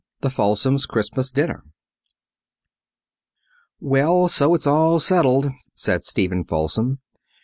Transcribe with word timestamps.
The 0.21 0.31
Falsoms' 0.31 0.87
Christmas 0.87 1.29
Dinner 1.29 1.63
"Well, 3.79 4.27
so 4.29 4.55
it's 4.55 4.65
all 4.65 4.99
settled," 4.99 5.51
said 5.75 6.05
Stephen 6.05 6.43
Falsom. 6.43 6.97